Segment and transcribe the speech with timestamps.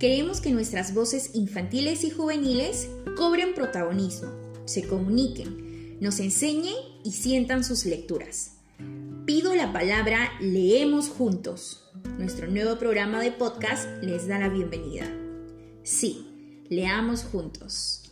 [0.00, 4.30] Queremos que nuestras voces infantiles y juveniles cobren protagonismo,
[4.64, 8.52] se comuniquen, nos enseñen y sientan sus lecturas.
[9.26, 11.84] Pido la palabra Leemos Juntos.
[12.16, 15.04] Nuestro nuevo programa de podcast les da la bienvenida.
[15.82, 18.10] Sí, leamos juntos.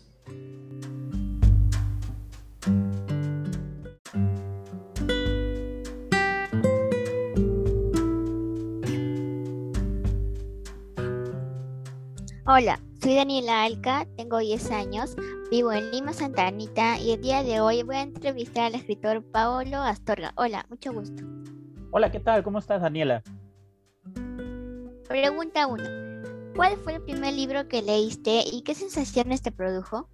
[12.51, 15.15] Hola, soy Daniela Alca, tengo 10 años,
[15.51, 19.23] vivo en Lima, Santa Anita y el día de hoy voy a entrevistar al escritor
[19.23, 20.33] Paolo Astorga.
[20.35, 21.25] Hola, mucho gusto.
[21.91, 22.43] Hola, ¿qué tal?
[22.43, 23.23] ¿Cómo estás, Daniela?
[25.07, 25.85] Pregunta 1.
[26.57, 30.09] ¿Cuál fue el primer libro que leíste y qué sensaciones te produjo?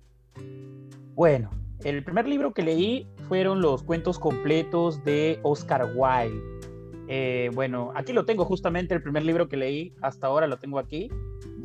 [1.14, 1.50] Bueno,
[1.84, 6.42] el primer libro que leí fueron los cuentos completos de Oscar Wilde.
[7.06, 10.80] Eh, bueno, aquí lo tengo justamente, el primer libro que leí, hasta ahora lo tengo
[10.80, 11.08] aquí.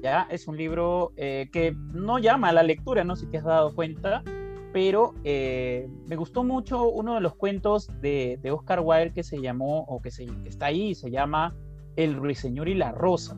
[0.02, 0.28] ¿Ya?
[0.30, 3.44] Es un libro eh, que no llama a la lectura, no sé si te has
[3.44, 4.24] dado cuenta,
[4.72, 9.82] pero eh, me gustó mucho uno de los cuentos de, Oscar Wilde que se llamó,
[9.88, 11.56] o que, se, está ahí, se llama
[11.96, 13.38] El ruiseñor y la rosa.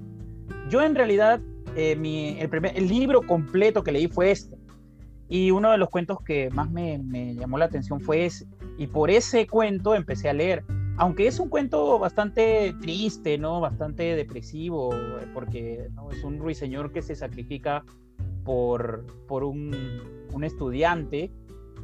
[0.70, 1.40] Yo en realidad,
[1.76, 4.58] eh, mi, el, primer, el libro completo que leí fue este,
[5.30, 8.46] y uno de los cuentos que más me, me llamó la atención fue ese,
[8.78, 10.64] y por ese cuento empecé a leer
[11.02, 13.60] aunque es un cuento bastante triste, ¿no?
[13.60, 14.92] Bastante depresivo,
[15.34, 17.84] porque es un ruiseñor que se sacrifica
[18.44, 19.74] por, por un,
[20.44, 21.32] estudiante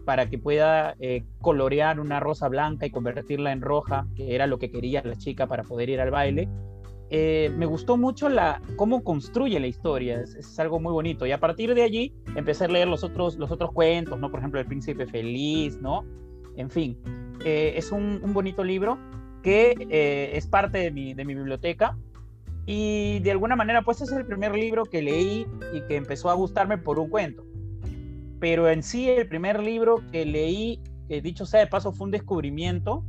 [0.05, 4.59] para que pueda eh, colorear una rosa blanca y convertirla en roja, que era lo
[4.59, 6.47] que quería la chica para poder ir al baile.
[7.09, 11.25] Eh, me gustó mucho la, cómo construye la historia, es, algo muy bonito.
[11.25, 14.29] Y a partir de allí empecé a leer los otros, los otros cuentos, ¿no?
[14.29, 16.05] Por ejemplo, El Príncipe Feliz, ¿no?
[16.57, 16.97] En fin,
[17.45, 18.97] eh, es un, bonito libro
[19.43, 21.97] que eh, es parte de mi, de mi, biblioteca
[22.65, 26.33] y de alguna manera pues es el primer libro que leí y que empezó a
[26.33, 27.45] gustarme por un cuento.
[28.39, 33.03] Pero en sí el primer libro que leí, dicho sea de paso, fue un descubrimiento,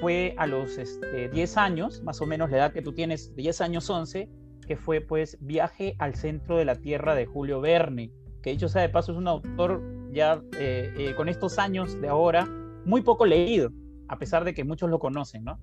[0.00, 3.60] fue a los este, 10 años, más o menos la edad que tú tienes, 10
[3.60, 4.28] años 11,
[4.66, 8.10] que fue pues Viaje al centro de la Tierra de Julio Verne,
[8.42, 9.82] que dicho sea de paso es un autor
[10.12, 12.48] ya eh, con estos años de ahora,
[12.86, 13.70] muy poco leído,
[14.08, 15.58] a pesar de que muchos lo conocen, ¿no?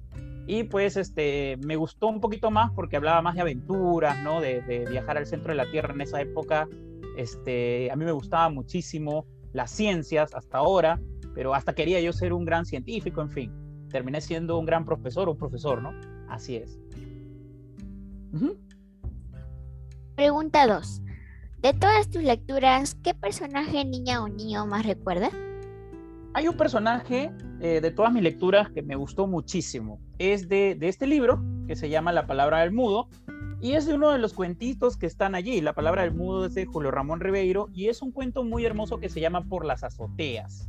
[0.46, 4.42] Y pues este, me gustó un poquito más porque hablaba más de aventuras, ¿no?
[4.42, 6.68] De, viajar al centro de la Tierra en esa época.
[7.18, 11.00] Este, a mí me gustaba muchísimo las ciencias hasta ahora,
[11.34, 13.88] pero hasta quería yo ser un gran científico, en fin.
[13.90, 15.94] Terminé siendo un gran profesor, un profesor, ¿no?
[16.28, 16.78] Así es.
[20.16, 21.02] Pregunta 2.
[21.62, 25.32] De todas tus lecturas, ¿qué personaje, niña o niño más recuerdas?
[26.36, 30.00] Hay un personaje eh, de todas mis lecturas que me gustó muchísimo.
[30.18, 33.08] Es de, este libro que se llama La palabra del mudo
[33.62, 35.62] y es de uno de los cuentitos que están allí.
[35.62, 39.00] La palabra del mudo es de Julio Ramón Ribeiro y es un cuento muy hermoso
[39.00, 40.68] que se llama Por las azoteas.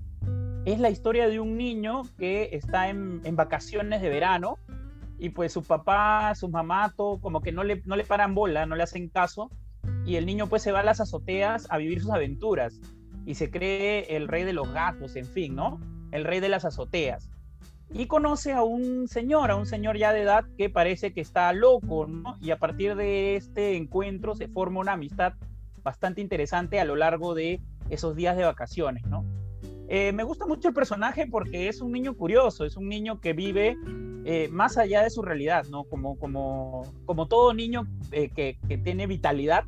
[0.67, 4.59] Es la historia de un niño que está en, vacaciones de verano
[5.19, 8.67] y pues su papá, su mamá, todo como que no le, no le paran bola,
[8.67, 9.51] no le hacen caso
[10.05, 12.81] y el niño pues se va a las azoteas a vivir sus aventuras
[13.27, 15.81] y se cree el rey de los gatos, en fin, ¿no?
[16.13, 17.31] El rey de las azoteas.
[17.91, 21.53] Y conoce a un señor, a un señor ya de edad que parece que está
[21.53, 22.37] loco, ¿no?
[22.41, 25.35] Y a partir de este encuentro se forma una amistad
[25.83, 29.25] bastante interesante a lo largo de esos días de vacaciones, ¿no?
[29.89, 33.35] Eh, me gusta mucho el personaje porque es un niño curioso, es un niño que
[33.35, 33.77] vive
[34.25, 35.85] eh, más allá de su realidad, ¿no?
[35.85, 39.65] Como, como, como todo niño eh, que, que, tiene vitalidad,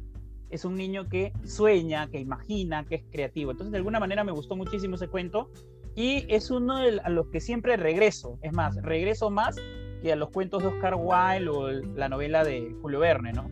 [0.51, 3.51] es un niño que sueña, que imagina, que es creativo.
[3.51, 5.51] Entonces, de alguna manera me gustó muchísimo ese cuento
[5.95, 8.39] y es uno de los que siempre regreso.
[8.43, 9.57] Es más, regreso más
[10.03, 13.51] que a los cuentos de Oscar Wilde o la novela de Julio Verne, ¿no?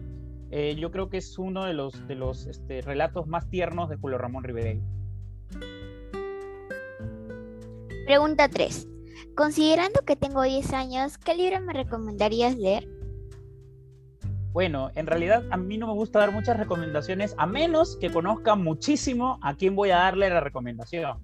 [0.50, 4.44] Eh, yo creo que es uno de los, este, relatos más tiernos de Julio Ramón
[4.44, 4.78] Rivera.
[8.06, 8.88] Pregunta 3.
[9.34, 12.86] Considerando que tengo 10 años, ¿qué libro me recomendarías leer?
[14.54, 18.54] Bueno, en realidad a mí no me gusta dar muchas recomendaciones a menos que conozca
[18.54, 21.18] muchísimo a quién voy a darle la recomendación.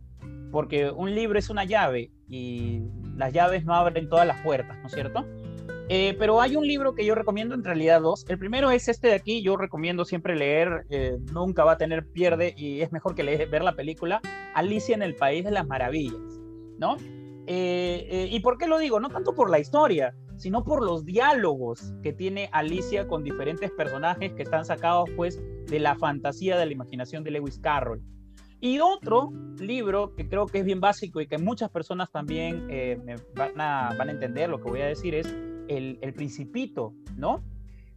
[0.51, 2.83] Porque un libro es una llave y
[3.17, 5.25] las llaves no abren todas las puertas, ¿no es cierto?
[5.89, 8.27] Eh, pero hay un libro que yo recomiendo, en realidad dos.
[8.29, 12.09] El primero es este de aquí, yo recomiendo siempre leer, eh, nunca va a tener
[12.09, 14.21] pierde y es mejor que leer, ver la película
[14.57, 16.19] Alicia en el País de las Maravillas,
[16.79, 16.97] ¿no?
[17.47, 18.99] Eh, ¿Y por qué lo digo?
[18.99, 24.33] No tanto por la historia, sino por los diálogos que tiene Alicia con diferentes personajes
[24.33, 28.03] que están sacados pues de la fantasía de la imaginación de Lewis Carroll.
[28.59, 32.99] Y otro libro que creo que es bien básico y que muchas personas también eh,
[33.35, 35.27] van, a, van, a, entender lo que voy a decir es
[35.69, 37.43] el, el Principito, ¿no?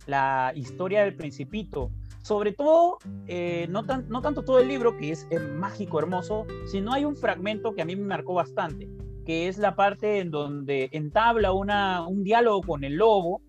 [0.06, 1.92] La historia del Principito.
[2.22, 2.98] sobre todo,
[3.28, 7.74] eh, no, no tanto todo el libro, que es, mágico, hermoso, sino hay un fragmento
[7.74, 8.90] que a mí me marcó bastante,
[9.26, 13.42] que es la parte en donde entabla una, un diálogo con el lobo,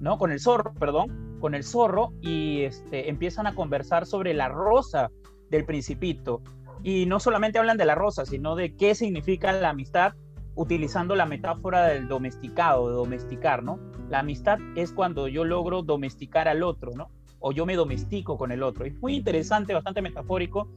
[0.00, 0.18] ¿no?
[0.18, 5.10] Con el zorro, perdón, con el zorro, y este, empiezan a conversar sobre la rosa
[5.50, 6.42] del principito.
[6.82, 10.14] Y no solamente hablan de la rosa, sino de qué significa la amistad
[10.54, 13.78] utilizando la metáfora del domesticado, de domesticar, ¿no?
[14.08, 17.10] La amistad es cuando yo logro domesticar al otro, ¿no?
[17.40, 18.84] o yo me domestico con el otro.
[18.84, 20.68] Es muy interesante, bastante metafórico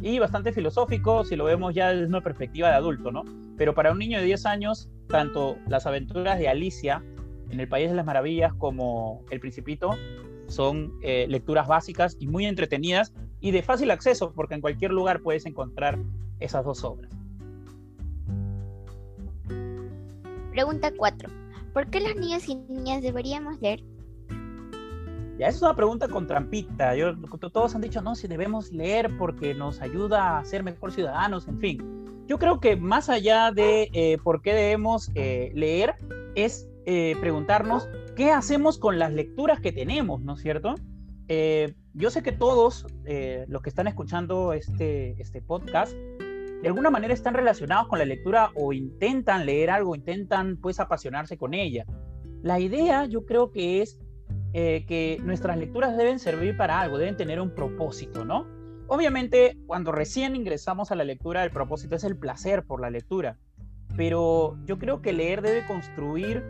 [0.00, 3.24] y bastante filosófico si lo vemos ya desde una perspectiva de adulto, ¿no?
[3.56, 7.02] Pero para un niño de 10 años, tanto las aventuras de Alicia
[7.50, 9.90] en el País de las Maravillas como El Principito
[10.48, 15.20] son eh, lecturas básicas y muy entretenidas y de fácil acceso porque en cualquier lugar
[15.20, 15.98] puedes encontrar
[16.40, 17.10] esas dos obras.
[20.52, 21.30] Pregunta 4.
[21.72, 23.84] ¿Por qué los niños y niñas deberíamos leer
[25.40, 26.94] ya, es una pregunta con trampita.
[26.94, 27.16] Yo,
[27.50, 31.58] todos han dicho, no, si debemos leer porque nos ayuda a ser mejor ciudadanos, en
[31.58, 32.24] fin.
[32.26, 35.94] Yo creo que más allá de eh, por qué debemos eh, leer,
[36.34, 40.74] es eh, preguntarnos qué hacemos con las lecturas que tenemos, ¿no es cierto?
[41.94, 42.86] yo sé que todos
[43.46, 48.50] los que están escuchando este, este podcast, de alguna manera están relacionados con la lectura
[48.56, 51.84] o intentan leer algo, intentan pues apasionarse con ella.
[52.42, 54.00] La idea yo creo que es
[54.52, 58.46] eh, que nuestras lecturas deben servir para algo, deben tener un propósito, ¿no?
[58.88, 63.38] Obviamente, cuando recién ingresamos a la lectura, el propósito es el placer por la lectura,
[63.96, 66.42] pero yo creo que leer debe construir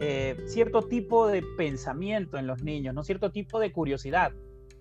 [0.00, 3.04] eh, cierto tipo de pensamiento en los niños, ¿no?
[3.04, 4.32] Cierto tipo de curiosidad.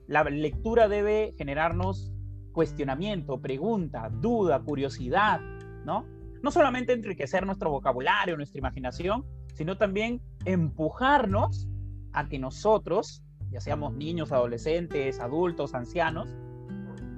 [0.07, 2.13] La lectura debe generarnos
[2.53, 5.41] cuestionamiento, pregunta, duda, curiosidad,
[5.85, 6.05] ¿no?
[6.41, 11.67] No solamente enriquecer nuestro vocabulario, nuestra imaginación, sino también empujarnos
[12.13, 16.29] a que nosotros, ya seamos niños, adolescentes, adultos, ancianos,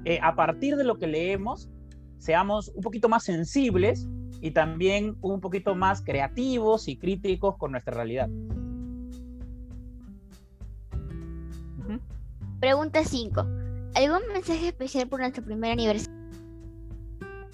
[0.06, 1.70] eh, a partir de lo que leemos,
[2.18, 4.08] seamos un poquito más sensibles
[4.42, 8.30] y también un poquito más creativos y críticos con nuestra realidad.
[12.60, 13.46] Pregunta 5.
[13.96, 16.24] ¿Algún mensaje especial por nuestro primer aniversario?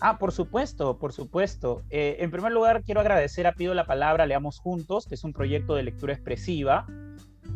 [0.01, 1.83] Ah, por supuesto, por supuesto.
[1.89, 5.33] Eh, en primer lugar, quiero agradecer a Pido la Palabra Leamos Juntos, que es un
[5.33, 6.85] proyecto de lectura expresiva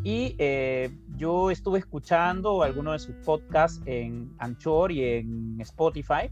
[0.04, 6.30] y eh, yo estuve escuchando algunos de sus podcasts en Anchor y en Spotify.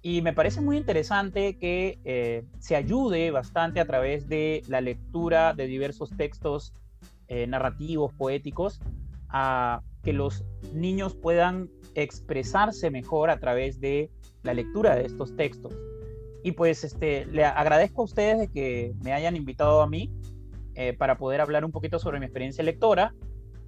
[0.00, 5.52] Y me parece muy interesante que eh, se ayude bastante a través de la lectura
[5.52, 6.72] de diversos textos
[7.28, 8.80] eh, narrativos, poéticos,
[9.28, 10.42] a que los
[10.72, 14.10] niños puedan expresarse mejor a través de
[14.42, 15.74] la lectura de estos textos.
[16.42, 20.10] Y pues este, le agradezco a ustedes de que me hayan invitado a mí
[20.74, 23.14] eh, para poder hablar un poquito sobre mi experiencia lectora.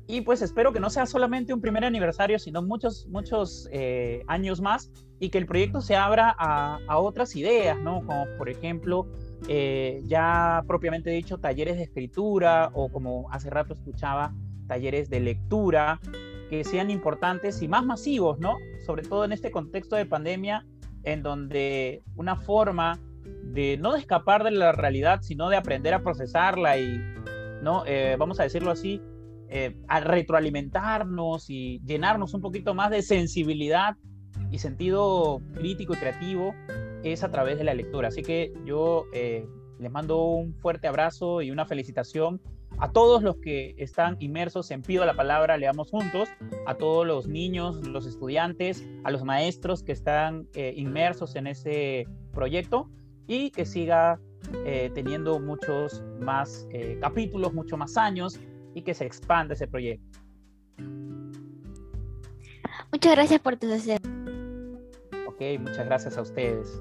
[0.09, 4.61] Y pues espero que no sea solamente un primer aniversario, sino muchos, muchos eh, años
[4.61, 8.05] más y que el proyecto se abra a, otras ideas, ¿no?
[8.07, 9.09] Como por ejemplo,
[9.49, 14.33] eh, ya propiamente dicho, talleres de escritura o como hace rato escuchaba,
[14.69, 16.01] talleres de lectura
[16.51, 18.57] que sean importantes y más masivos, ¿no?
[18.85, 20.65] Sobre todo en este contexto de pandemia,
[21.03, 23.01] en donde una forma
[23.57, 27.01] de no escapar de la realidad, sino de aprender a procesarla y,
[27.63, 27.85] ¿no?
[27.87, 29.01] Eh, vamos a decirlo así,
[29.49, 33.97] eh, a retroalimentarnos y llenarnos un poquito más de sensibilidad
[34.51, 36.55] y sentido crítico y creativo
[37.03, 38.09] es a través de la lectura.
[38.09, 39.47] Así que yo eh,
[39.79, 42.43] les mando un fuerte abrazo y una felicitación
[42.79, 46.29] a todos los que están inmersos en Pido la Palabra, leamos juntos,
[46.67, 52.91] a todos los niños, los estudiantes, a los maestros que están inmersos en ese proyecto
[53.27, 54.19] y que siga
[54.65, 58.39] eh, teniendo muchos más eh, capítulos, muchos más años
[58.75, 60.21] y que se expanda ese proyecto.
[62.93, 63.99] Muchas gracias por tu deseo.
[65.27, 66.81] Ok, muchas gracias a ustedes.